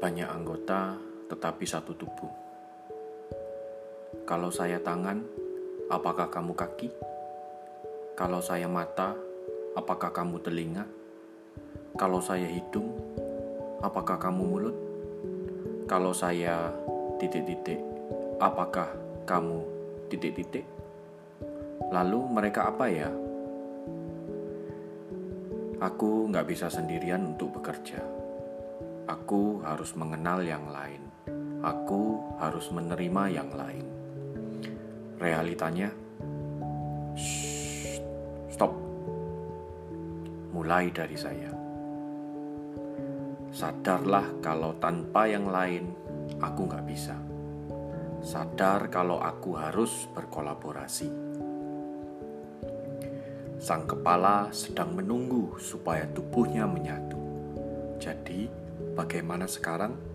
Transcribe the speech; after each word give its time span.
Banyak 0.00 0.32
anggota, 0.32 0.96
tetapi 1.28 1.68
satu 1.68 1.92
tubuh. 1.92 2.32
Kalau 4.24 4.48
saya 4.48 4.80
tangan, 4.80 5.20
apakah 5.92 6.32
kamu 6.32 6.56
kaki? 6.56 6.88
Kalau 8.16 8.40
saya 8.40 8.64
mata, 8.64 9.12
apakah 9.76 10.08
kamu 10.08 10.40
telinga? 10.40 10.88
Kalau 12.00 12.24
saya 12.24 12.48
hidung, 12.48 12.96
apakah 13.84 14.16
kamu 14.16 14.40
mulut? 14.40 14.76
Kalau 15.84 16.16
saya 16.16 16.72
titik-titik, 17.20 17.84
apakah 18.40 18.88
kamu 19.28 19.60
titik-titik? 20.08 20.64
Lalu 21.92 22.24
mereka 22.24 22.72
apa 22.72 22.88
ya? 22.88 23.12
Aku 25.76 26.32
nggak 26.32 26.48
bisa 26.48 26.72
sendirian 26.72 27.36
untuk 27.36 27.60
bekerja. 27.60 28.19
Aku 29.10 29.58
harus 29.66 29.90
mengenal 29.98 30.38
yang 30.46 30.70
lain. 30.70 31.02
Aku 31.66 32.30
harus 32.38 32.70
menerima 32.70 33.42
yang 33.42 33.50
lain. 33.58 33.82
Realitanya, 35.18 35.90
shh, 37.18 37.98
stop. 38.54 38.70
Mulai 40.54 40.94
dari 40.94 41.18
saya. 41.18 41.50
Sadarlah 43.50 44.30
kalau 44.38 44.78
tanpa 44.78 45.26
yang 45.26 45.50
lain, 45.50 45.90
aku 46.38 46.70
nggak 46.70 46.86
bisa. 46.86 47.18
Sadar 48.22 48.86
kalau 48.94 49.18
aku 49.18 49.58
harus 49.58 50.06
berkolaborasi. 50.14 51.10
Sang 53.58 53.90
kepala 53.90 54.54
sedang 54.54 54.94
menunggu 54.94 55.58
supaya 55.58 56.06
tubuhnya 56.14 56.62
menyatu. 56.70 57.18
Jadi, 57.98 58.69
bagaimana 58.98 59.46
sekarang? 59.46 60.09